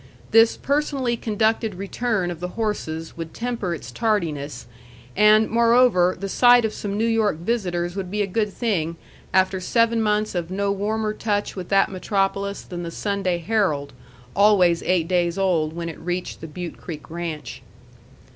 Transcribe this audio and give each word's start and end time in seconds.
This 0.31 0.57
personally 0.57 1.15
conducted 1.15 1.75
return 1.75 2.31
of 2.31 2.39
the 2.39 2.47
horses 2.57 3.15
would 3.15 3.35
temper 3.35 3.71
its 3.75 3.91
tardiness, 3.91 4.65
and, 5.15 5.47
moreover, 5.47 6.17
the 6.19 6.27
sight 6.27 6.65
of 6.65 6.73
some 6.73 6.97
New 6.97 7.05
York 7.05 7.37
visitors 7.37 7.95
would 7.95 8.09
be 8.09 8.23
a 8.23 8.25
good 8.25 8.51
thing 8.51 8.95
after 9.31 9.59
seven 9.59 10.01
months 10.01 10.33
of 10.33 10.49
no 10.49 10.71
warmer 10.71 11.13
touch 11.13 11.55
with 11.55 11.69
that 11.69 11.91
metropolis 11.91 12.63
than 12.63 12.81
the 12.81 12.89
Sunday 12.89 13.37
HERALD, 13.37 13.93
always 14.35 14.81
eight 14.81 15.07
days 15.07 15.37
old 15.37 15.73
when 15.75 15.87
it 15.87 15.99
reached 15.99 16.41
the 16.41 16.47
Butte 16.47 16.77
Creek 16.77 17.07
Ranch. 17.11 17.61